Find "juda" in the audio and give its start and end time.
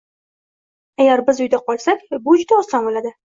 2.41-2.59